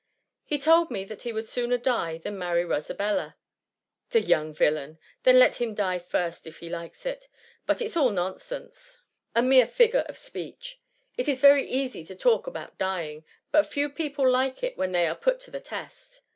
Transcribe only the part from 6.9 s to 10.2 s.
it. But it 's all nonsense^— a mere figure 184 THE MCTMMY. of